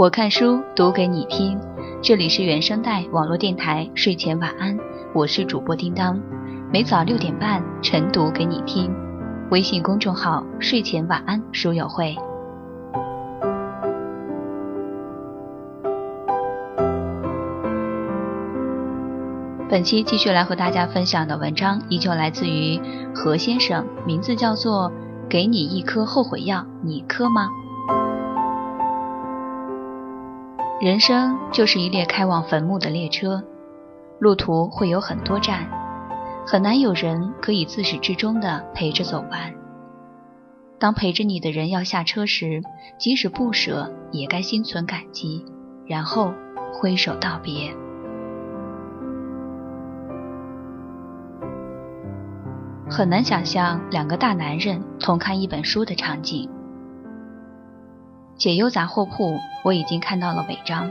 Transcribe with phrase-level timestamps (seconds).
[0.00, 1.60] 我看书读给你听，
[2.00, 4.74] 这里是原声带网络电台睡前晚安，
[5.12, 6.18] 我是主播叮当，
[6.72, 8.90] 每早六点半晨读给你听。
[9.50, 12.16] 微信公众号睡前晚安书友会。
[19.68, 22.80] 本期继续来和大家分享的文章依旧来自于
[23.14, 24.90] 何先生，名字叫做
[25.28, 27.50] 《给你一颗后悔药，你磕吗》。
[30.80, 33.44] 人生就是一列开往坟墓的列车，
[34.18, 35.68] 路途会有很多站，
[36.46, 39.52] 很难有人可以自始至终的陪着走完。
[40.78, 42.62] 当陪着你的人要下车时，
[42.98, 45.44] 即使不舍，也该心存感激，
[45.86, 46.32] 然后
[46.72, 47.70] 挥手道别。
[52.88, 56.48] 很难想象两个大男人同看一本书的场景。
[58.40, 60.90] 解忧杂货铺，我已经看到了违章，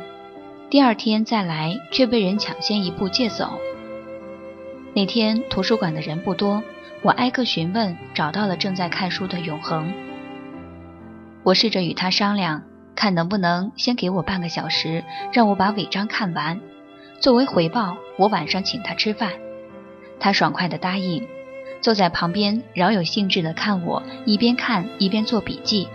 [0.70, 3.60] 第二天再来却被人抢先一步借走。
[4.94, 6.62] 那天图书馆的人不多，
[7.02, 9.92] 我挨个询问，找到了正在看书的永恒。
[11.42, 12.62] 我试着与他商量，
[12.94, 15.04] 看能不能先给我半个小时，
[15.34, 16.62] 让我把违章看完，
[17.20, 19.32] 作为回报，我晚上请他吃饭。
[20.20, 21.28] 他爽快地答应，
[21.82, 25.88] 坐在旁边饶有兴致地看我一边看一边做笔记。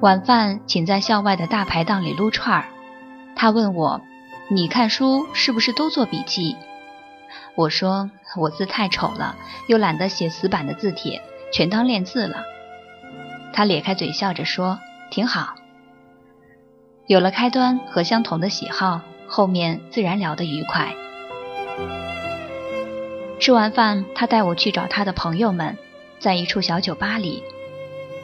[0.00, 2.66] 晚饭请在校外的大排档里撸串儿，
[3.34, 4.00] 他问我
[4.48, 6.56] ：“你看书是不是都做笔记？”
[7.56, 9.34] 我说：“我字太丑了，
[9.66, 11.20] 又懒得写死板的字帖，
[11.52, 12.44] 全当练字了。”
[13.52, 14.78] 他咧开嘴笑着说
[15.10, 15.56] ：“挺好。”
[17.08, 20.94] 有了开端和相同的喜好，后面自然聊得愉快。
[23.40, 25.76] 吃完饭，他带我去找他的朋友们，
[26.20, 27.42] 在一处小酒吧里。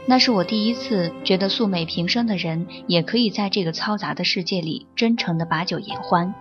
[0.06, 6.34] 那是我第一次觉得素昧平生的人也可以在这个嘈杂的世界里真诚地把酒言欢。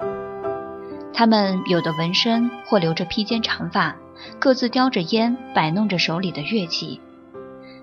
[1.14, 3.96] 他们有的纹身或留着披肩长发，
[4.40, 7.00] 各自叼着烟，摆弄着手里的乐器，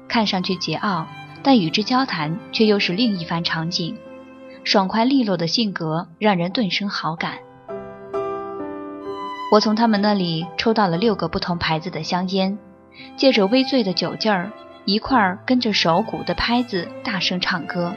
[0.07, 1.07] 看上去桀骜，
[1.43, 3.97] 但与之交谈却又是另一番场景。
[4.65, 7.39] 爽快利落的性格让人顿生好感。
[9.51, 12.59] 我从他们那里抽到了六个不同牌子的香烟，
[13.17, 14.53] 借着微醉的酒劲儿。
[14.91, 17.95] 一块儿跟着手鼓的拍子大声唱歌，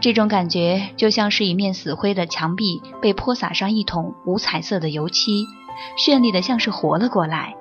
[0.00, 5.46] 这种感觉就像是一面死灰的墙壁被泼洒上一桶五彩色的油漆，
[5.96, 7.54] 绚丽的像是活了过来，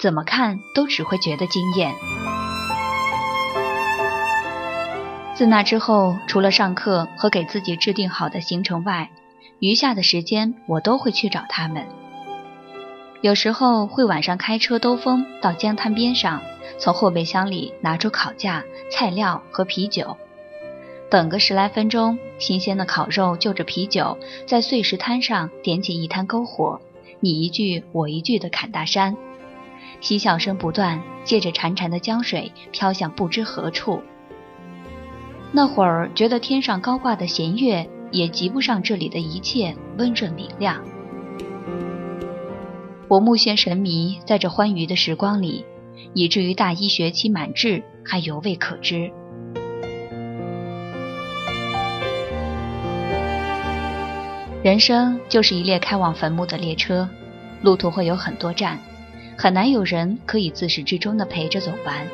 [0.00, 1.94] 怎么看都只会觉得惊艳。
[5.36, 9.10] 自那之后，除了上课和给自己制定好的行程外，
[9.60, 11.86] 余下的时间我都会去找他们。
[13.20, 16.42] 有时候会晚上开车兜风到江滩边上。
[16.78, 20.16] 从后备箱里拿出烤架、菜料和啤酒，
[21.08, 26.80] 等个十来分钟，新鲜的烤肉就着啤酒，在碎石滩上点起一滩篝火，
[27.20, 29.16] 你一句我一句的侃大山，
[30.00, 34.02] 嬉笑声不断，借着潺潺的江水飘向不知何处。
[35.52, 40.84] 那会儿觉得天上高挂的弦月也及不上这里的一切温润明亮。
[43.08, 45.64] 我目眩神迷，在这欢愉的时光里。
[46.14, 49.10] 以至于大一学期满至还犹未可知。
[54.62, 57.08] 人生就是一列开往坟墓的列车，
[57.62, 58.78] 路途会有很多站，
[59.38, 62.06] 很难有人可以自始至终的陪着走完。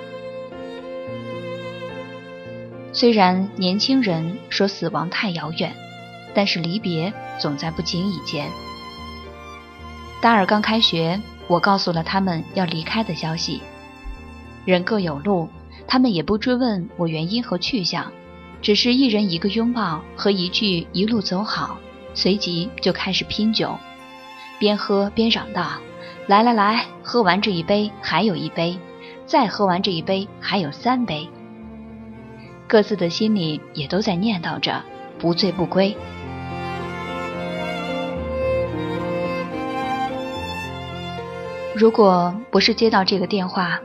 [2.93, 5.72] 虽然年轻人说死亡太遥远，
[6.34, 7.10] 但是离别
[7.41, 8.47] 总在不经意间。
[10.20, 11.19] 大二刚开学，
[11.49, 13.62] 我告诉了他们要离开的消息。
[14.65, 15.49] 人各有路，
[15.87, 18.12] 他们也不追问我原因和去向，
[18.61, 21.78] 只是一人一个拥抱和一句“一路走好”，
[22.15, 23.77] 随即就开始拼酒，
[24.61, 25.81] 边喝边嚷道
[26.28, 28.78] ：“来来来，喝完这一杯还有一杯，
[29.27, 31.29] 再喝完这一杯还有三杯。”
[32.69, 34.81] 各自的心里也都在念叨着
[35.19, 35.97] “不醉不归”。
[41.75, 43.81] 如果不是接到这个电话，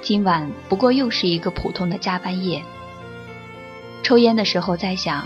[0.00, 2.62] 今晚不过又是一个普通的加班夜。
[4.02, 5.24] 抽烟的时候在想，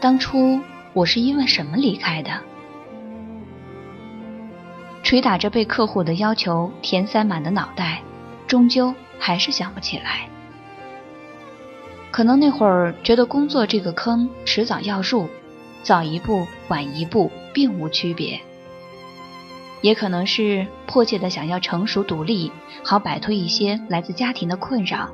[0.00, 0.60] 当初
[0.92, 2.30] 我是因为什么离开的？
[5.02, 8.00] 捶打着被客户的要求填塞满的脑袋，
[8.46, 10.28] 终究还是想不起来。
[12.10, 15.26] 可能那会儿觉得工作这个坑迟早要入，
[15.82, 18.40] 早一步晚一步并无区别。
[19.82, 22.50] 也可能是迫切的想要成熟独立，
[22.84, 25.10] 好摆脱一些来自家庭的困扰。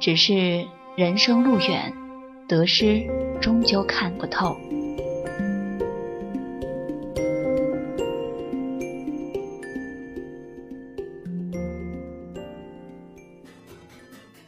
[0.00, 0.66] 只是
[0.96, 1.92] 人生路远，
[2.48, 3.06] 得失
[3.40, 4.56] 终究看不透。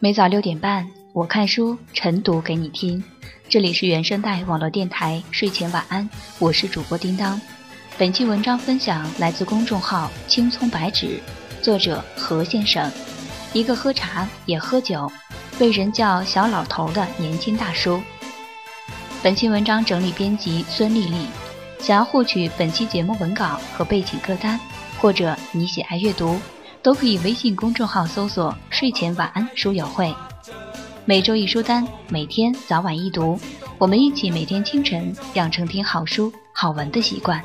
[0.00, 3.04] 每早六点半，我看书，晨读给你听。
[3.48, 7.40] 这里是原声带网络电台睡前晚安，我是主播叮当。
[8.02, 11.22] 本期文章分享来自公众号青葱白纸，
[11.62, 12.90] 作者何先生，
[13.52, 15.08] 一个喝茶也喝酒，
[15.56, 18.02] 被人叫小老头的年轻大叔。
[19.22, 21.28] 本期文章整理编辑孙丽丽。
[21.78, 24.58] 想要获取本期节目文稿和背景歌单，
[25.00, 26.40] 或者你喜爱阅读。
[26.82, 30.12] 都可以微信公众号搜索“睡前晚安书友会”，
[31.06, 33.38] 每周一书单，每天早晚一读，
[33.78, 37.40] 我们一起每天清晨养成听好书好文的习惯。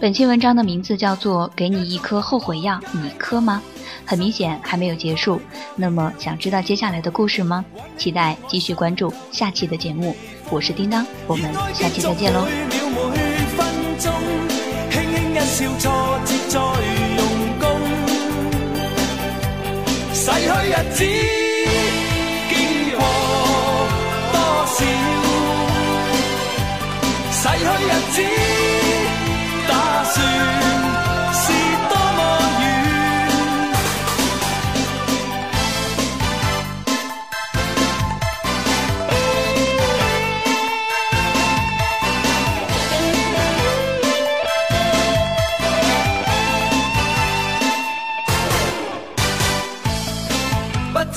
[0.00, 3.62] 本期文章的名字叫做《给你一颗后悔药，你磕吗？》
[4.06, 5.38] 很明显还没有结束，
[5.76, 7.62] 那么想知道接下来的故事吗？
[7.98, 10.16] 期待继续关注下期的节目。
[10.48, 12.46] 我是叮当，我们下期再见喽。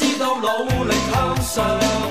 [0.03, 2.02] 知道努力向上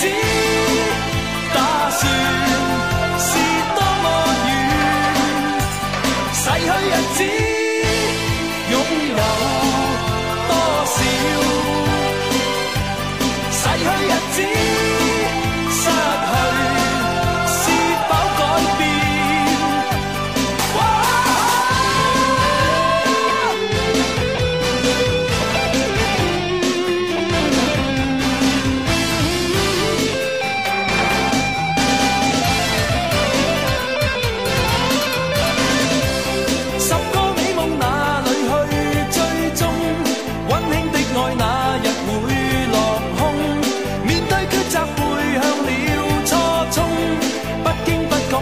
[0.00, 0.08] 只
[1.52, 2.00] 打算
[3.18, 3.28] 是
[3.74, 4.04] 多么
[4.46, 4.50] 远
[6.32, 7.18] 逝去日子
[8.70, 8.74] 拥
[9.10, 9.16] 有
[10.48, 10.52] 多
[10.86, 10.96] 少？
[13.52, 14.79] 逝去日子。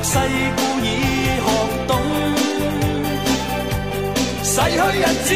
[0.03, 0.19] 世
[0.57, 0.87] 故已
[1.37, 1.47] 学
[1.87, 1.91] 懂，
[4.43, 5.31] 逝去日子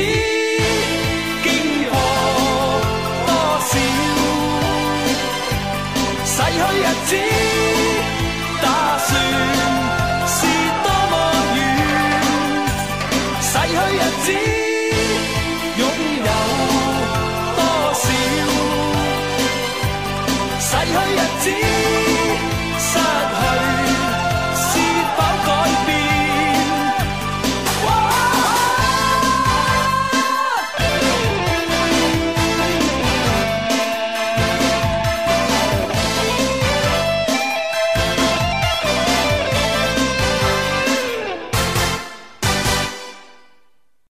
[1.43, 1.47] 惊
[1.85, 1.91] 愕
[3.27, 3.31] 多
[3.69, 3.73] 少，
[6.25, 7.72] 逝去日子。